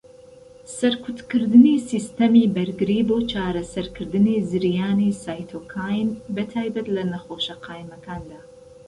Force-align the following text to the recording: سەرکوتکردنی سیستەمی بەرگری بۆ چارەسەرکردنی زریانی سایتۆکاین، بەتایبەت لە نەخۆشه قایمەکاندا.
سەرکوتکردنی 0.77 1.83
سیستەمی 1.89 2.51
بەرگری 2.55 2.99
بۆ 3.07 3.17
چارەسەرکردنی 3.31 4.43
زریانی 4.51 5.17
سایتۆکاین، 5.23 6.09
بەتایبەت 6.35 6.87
لە 6.95 7.03
نەخۆشه 7.13 7.55
قایمەکاندا. 7.65 8.39